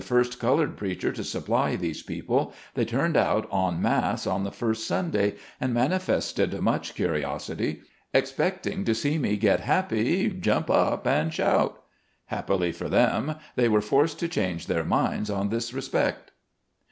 [0.03, 4.87] first colored preacher to supply these people, they turned out en mass on the first
[4.87, 11.31] Sunday, and mani fested much curiosity, expecting to see me get happy, jump up and
[11.31, 11.83] shout.
[12.25, 16.31] Happily for them, they were forced to change their minds in this respect.